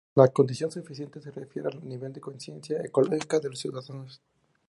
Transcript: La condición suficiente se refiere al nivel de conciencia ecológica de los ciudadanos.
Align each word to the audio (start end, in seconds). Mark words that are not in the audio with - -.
La 0.15 0.29
condición 0.29 0.71
suficiente 0.71 1.21
se 1.21 1.29
refiere 1.29 1.67
al 1.71 1.87
nivel 1.87 2.11
de 2.11 2.19
conciencia 2.21 2.81
ecológica 2.83 3.39
de 3.39 3.49
los 3.51 3.59
ciudadanos. 3.59 4.19